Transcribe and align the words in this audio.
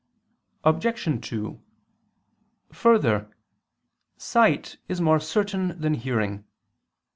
Obj. 0.63 1.29
2: 1.29 1.61
Further, 2.71 3.29
sight 4.17 4.77
is 4.87 4.99
more 4.99 5.19
certain 5.19 5.79
than 5.79 5.93
hearing. 5.93 6.43